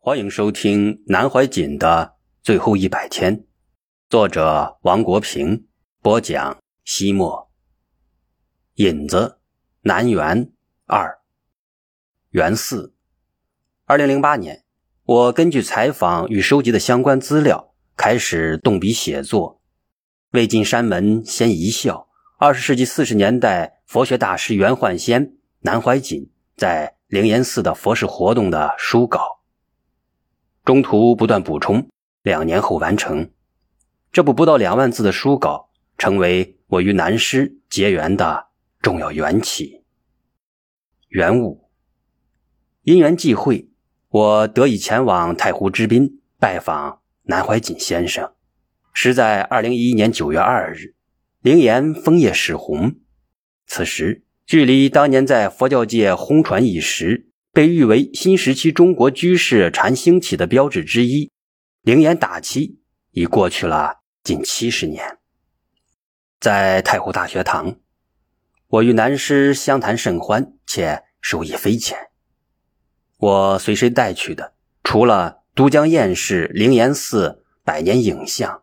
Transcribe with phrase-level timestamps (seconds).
[0.00, 3.44] 欢迎收听南怀瑾的最后一百天，
[4.08, 5.66] 作者王国平
[6.00, 6.56] 播讲。
[6.84, 7.50] 西莫
[8.76, 9.40] 引子
[9.82, 10.52] 南园
[10.86, 11.18] 二
[12.30, 12.94] 元四。
[13.86, 14.64] 二零零八年，
[15.04, 19.60] 我根据采访与收集的相关资料，开始动笔写作。
[20.30, 22.08] 魏晋山门先一笑，
[22.38, 29.37] 二十世纪四十年代佛学大师袁焕先、南怀瑾在灵岩寺的佛事活动的书稿。
[30.68, 31.88] 中途不断补充，
[32.22, 33.30] 两年后完成。
[34.12, 36.56] 这部不到两万字的书稿，成为。
[36.66, 38.48] 我与南师结缘的
[38.82, 39.82] 重要缘起。
[41.08, 41.70] 缘物，
[42.82, 43.70] 因缘际会，
[44.10, 48.30] 我得以前往太湖之滨拜访南怀瑾先生。
[48.92, 50.94] 时在二零一一年九月二日，
[51.40, 52.96] 灵岩枫叶始红。
[53.66, 61.30] 此时，距离当年在佛教界轰传一时、被誉为新时期中国居士禅兴起的标志之一——
[61.82, 62.78] 灵岩打期，
[63.10, 65.18] 已过去了近七十年。
[66.38, 67.76] 在太湖大学堂，
[68.68, 71.98] 我与南师相谈甚欢，且受益匪浅。
[73.16, 74.54] 我随身带去的，
[74.84, 78.62] 除了都江堰市灵岩寺百年影像、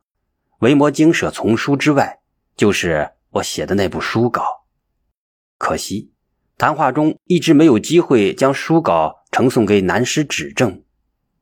[0.59, 2.21] 维摩经舍丛书之外，
[2.55, 4.65] 就是我写的那部书稿。
[5.57, 6.13] 可惜，
[6.57, 10.83] 谈话中一直没有机会将书稿呈送给南师指正。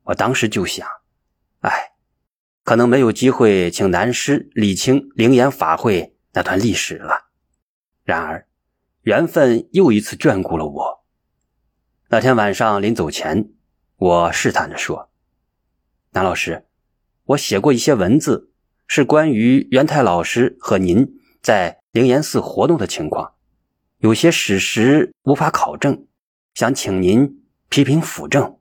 [0.04, 0.86] 我当时就想，
[1.60, 1.92] 哎，
[2.62, 6.12] 可能没有机会请南师理清灵岩法会。
[6.36, 7.26] 那段历史了。
[8.02, 8.48] 然而，
[9.02, 11.04] 缘分又一次眷顾了我。
[12.08, 13.50] 那天晚上临走前，
[13.94, 15.10] 我试探着说
[16.10, 16.66] ：“南老师，
[17.26, 18.50] 我写过一些文字，
[18.88, 21.06] 是关于元泰老师和您
[21.40, 23.34] 在灵岩寺活动的情况，
[24.04, 26.06] 有些史实无法考证，
[26.52, 28.58] 想请您批评辅正。”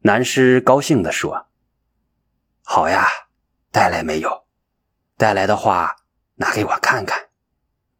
[0.00, 1.48] 南师高兴地说
[2.64, 3.04] ：“好呀，
[3.70, 4.46] 带来没有？
[5.18, 5.96] 带来的话。”
[6.36, 7.26] 拿给我看看。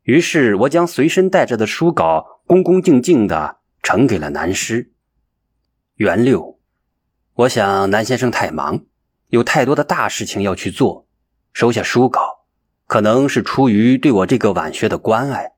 [0.03, 4.93] 于是我将随身带着的书稿恭恭敬敬地呈给了南师。
[5.97, 6.59] 元六，
[7.35, 8.87] 我想南先生太忙，
[9.29, 11.07] 有太多的大事情要去做，
[11.53, 12.47] 收下书稿，
[12.87, 15.53] 可能是出于对我这个晚学的关爱，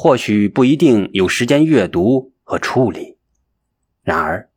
[0.00, 3.18] 或许不一定有时间阅读和处理。
[4.04, 4.48] 然而，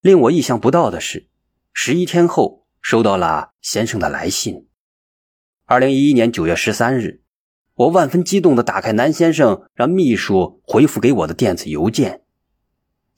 [0.00, 1.28] 令我意想不到的是，
[1.74, 4.66] 十一天后收到了先生的来信。
[5.66, 7.20] 二零一一年九月十三日，
[7.74, 12.22] 我万分激动地打开南先生让秘书回复给我的电子邮件。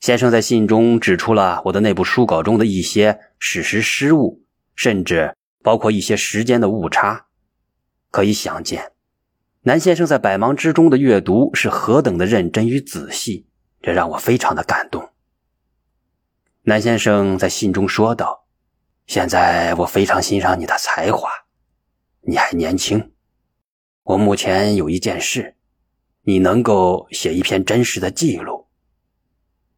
[0.01, 4.43] 先生在信中指出了我的那部书稿中的一些史实失误，
[4.75, 7.27] 甚至包括一些时间的误差。
[8.11, 8.91] 可以想见，
[9.63, 13.45] 南先生在百忙之中的阅读是何等的认真与仔细，
[13.81, 15.09] 这让我非常的感动。
[16.61, 18.45] 南先生在信中说道
[19.05, 21.29] ：“现在我非常欣赏你的才华。”
[22.23, 23.11] 你还年轻，
[24.03, 25.55] 我目前有一件事，
[26.23, 28.67] 你能够写一篇真实的记录。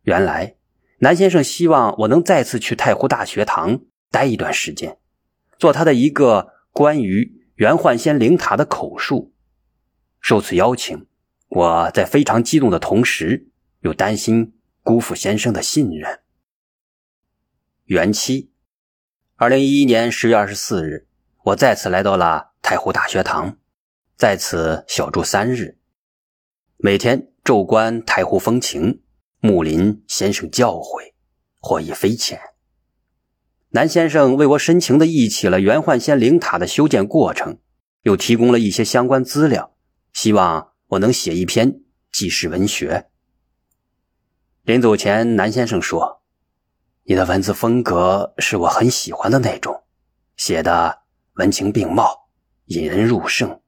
[0.04, 0.58] 原来，
[1.00, 3.80] 南先生希望我能再次去太湖大学堂
[4.12, 5.00] 待一段时间，
[5.58, 9.31] 做他的一个关于袁焕仙灵塔的口述。
[10.22, 11.08] 受此邀请，
[11.50, 13.50] 我在非常激动的同时，
[13.82, 16.22] 又担心辜负先生的信任。
[17.86, 18.52] 元七，
[19.36, 21.08] 二零一一年十月二十四日。
[21.44, 23.58] 我再次来到了太湖大学堂，
[24.16, 25.80] 在此小住三日，
[26.78, 29.02] 每天昼观太湖风情，
[29.40, 31.14] 木林先生教诲，
[31.60, 32.40] 获益匪浅。
[33.72, 37.58] 南先生为我深情地忆起了元焕仙灵塔的修建过程，
[38.04, 39.71] 又提供了一些相关资料，
[40.14, 43.10] 希望我能写一篇纪实文学。
[44.64, 46.22] 临走前，南先生说
[47.04, 49.84] ：“你的文字风格是我很喜欢的那种，
[50.38, 51.00] 写的。”
[51.36, 52.28] 文情并茂，
[52.66, 53.62] 引人入胜，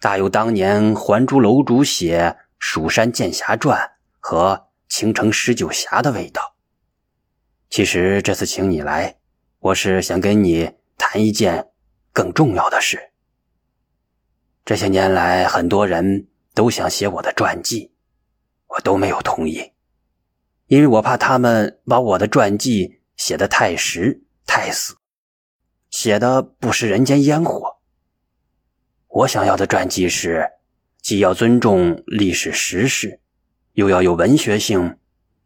[0.00, 2.20] 大有当年还珠楼主写
[2.58, 3.78] 《蜀山剑侠传》
[4.18, 4.54] 和
[4.88, 6.56] 《青城十九侠》的味道。
[7.68, 9.18] 其实这次请你来，
[9.58, 11.68] 我是想跟你谈一件
[12.14, 13.12] 更重要的事。
[14.66, 17.92] 这些年来，很多人都想写我的传记，
[18.66, 19.72] 我都没有同意，
[20.66, 24.96] 因为我怕他们把我的传记写得太实、太死。
[25.88, 27.76] 写的不食人间烟火。
[29.06, 30.44] 我想要的传记是，
[31.00, 33.20] 既要尊重历史实事，
[33.74, 34.98] 又要有文学性、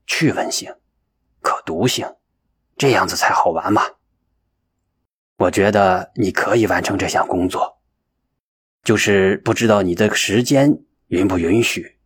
[0.06, 0.74] 趣闻性、
[1.42, 2.10] 可读性，
[2.78, 3.82] 这样子才好玩嘛。
[5.36, 7.79] 我觉得你可以完成这项工作，
[8.82, 11.98] 就是不知道你的时间允不允许。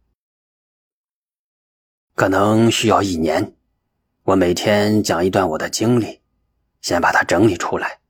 [2.15, 3.57] 可能需要一年，
[4.23, 6.21] 我每天讲一段我的经历，
[6.81, 8.01] 先把它整理出来，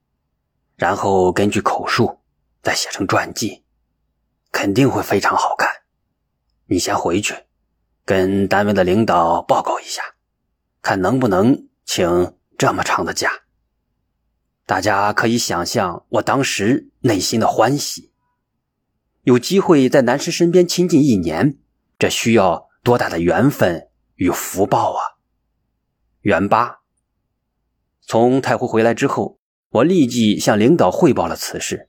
[0.76, 2.20] 然后根据口述
[2.62, 3.64] 再写成传记，
[4.52, 5.70] 肯定会非常好看。
[6.66, 7.34] 你先回去，
[8.04, 10.02] 跟单位的领导报告一下，
[10.80, 13.30] 看能不能请这么长的假。
[14.66, 18.13] 大家可以想象我当时内心的欢喜。
[19.24, 21.56] 有机会在南师身边亲近一年，
[21.98, 25.00] 这需要多大的缘分与福报啊！
[26.20, 26.80] 元八，
[28.02, 29.38] 从太湖回来之后，
[29.70, 31.88] 我立即向领导汇报了此事。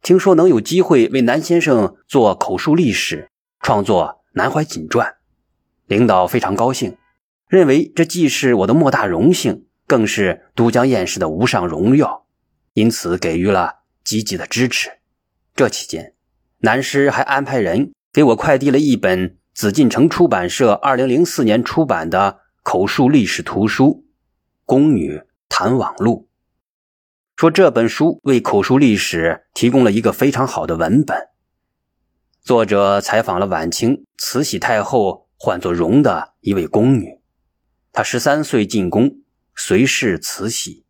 [0.00, 3.28] 听说能有机会为南先生做口述历史。
[3.62, 5.06] 创作《南怀瑾传》，
[5.84, 6.96] 领导非常高兴，
[7.46, 12.24] 认为这既是我的莫大荣幸，更是都江堰市的无上荣耀，
[12.72, 15.00] 因此给予了积极的支持。
[15.54, 16.14] 这期间，
[16.62, 24.04] 南师还安排人给我快递了一本紫禁城出版社2004年出版的口述历史图书
[24.66, 26.28] 《宫女谈网录》，
[27.40, 31.28] 说这本书为口述历史提供了一个非常好的文本。
[32.42, 37.20] 作者采访了晚清慈禧太后唤作容的一位宫女，
[37.90, 39.20] 她十三岁进宫，
[39.56, 40.84] 随侍慈禧，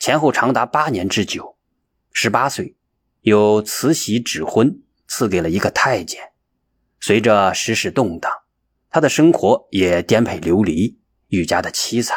[0.00, 1.56] 前后长达八年之久。
[2.12, 2.76] 十八岁，
[3.22, 4.80] 由慈禧指婚，
[5.16, 6.32] 赐给了一个太监。
[6.98, 8.32] 随着时事动荡，
[8.90, 12.16] 他的生活也颠沛流离，愈加的凄惨。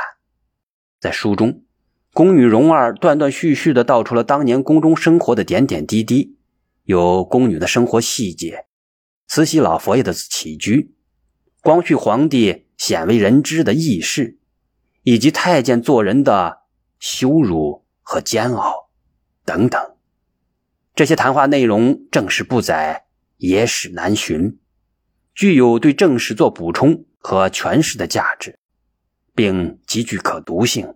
[0.99, 1.61] 在书中，
[2.11, 6.39] 宫女容儿断断续续地道出了当年宫中生活的点点滴滴，
[6.85, 8.65] 有宫女的生活细节。
[9.27, 10.95] 慈禧老佛爷的起居，
[11.61, 14.39] 光绪皇帝鲜为人知的轶事，
[15.03, 16.61] 以及太监做人的
[16.99, 18.89] 羞辱和煎熬
[19.45, 19.96] 等等，
[20.97, 23.05] 这些谈话内容正史不载，
[23.37, 24.57] 野史难寻，
[25.35, 28.57] 具有对正史做补充和诠释的价值，
[29.35, 30.95] 并极具可读性，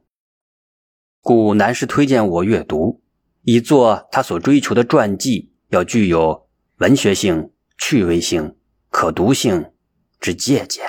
[1.22, 3.04] 故南师推荐我阅读，
[3.44, 7.52] 以作他所追求的传记要具有文学性。
[7.78, 8.58] 趣味性、
[8.90, 9.72] 可读性
[10.20, 10.86] 之借鉴。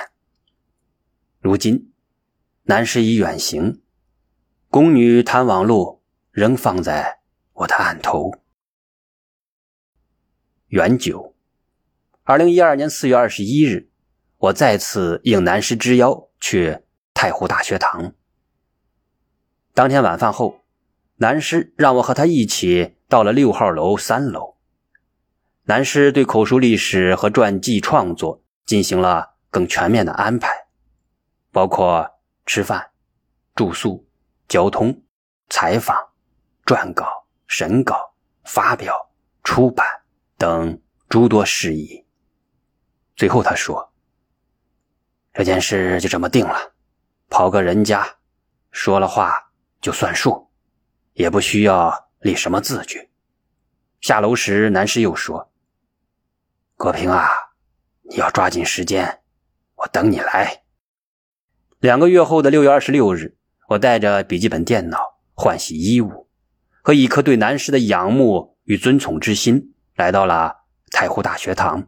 [1.39, 1.91] 如今，
[2.65, 3.63] 南师已远行，
[4.69, 7.21] 《宫女谈网录》仍放在
[7.53, 8.42] 我的案头。
[10.73, 11.35] 元九，
[12.23, 13.91] 二零一二年四月二十一日，
[14.39, 16.79] 我再次应南师之邀去
[17.13, 18.15] 太湖大学堂。
[19.75, 20.63] 当天晚饭后，
[21.17, 24.57] 南师让我和他一起到了六号楼三楼。
[25.65, 30.49] 南师对口述历史和传记创作进行了更全面的安排，
[31.51, 32.09] 包括
[32.47, 32.89] 吃饭、
[33.53, 34.07] 住宿、
[34.47, 35.03] 交通、
[35.51, 35.95] 采访、
[36.65, 39.11] 撰稿、审稿、发表、
[39.43, 39.85] 出版
[40.43, 42.05] 等诸多事宜。
[43.15, 43.93] 最后他说
[45.31, 46.73] ：“这件事就这么定了，
[47.29, 48.17] 跑个人家，
[48.69, 50.49] 说了话就算数，
[51.13, 53.09] 也不需要立什么字据。”
[54.01, 55.49] 下楼时，南师又说。
[56.75, 57.29] 国平啊，
[58.01, 59.21] 你要抓紧时间，
[59.75, 60.63] 我等你来。
[61.79, 63.37] 两个月后的六月二十六日，
[63.69, 66.27] 我带着笔记本电脑、换洗衣物
[66.81, 71.87] 和一颗对南师的仰慕与尊崇之心，来到了太湖大学堂，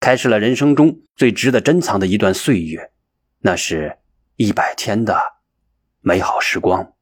[0.00, 2.92] 开始了人生中最值得珍藏的一段岁月，
[3.40, 3.98] 那是
[4.36, 5.16] 一百天的
[6.00, 6.92] 美好时光。